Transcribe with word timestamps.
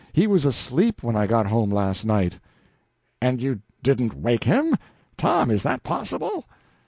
He 0.13 0.25
was 0.25 0.47
asleep 0.47 1.03
when 1.03 1.15
I 1.15 1.27
got 1.27 1.45
home 1.45 1.69
last 1.69 2.07
night." 2.07 2.39
"And 3.21 3.39
you 3.39 3.59
didn't 3.83 4.15
wake 4.15 4.45
him? 4.45 4.75
Tom, 5.15 5.51
is 5.51 5.61
that 5.61 5.83
possible?" 5.83 6.45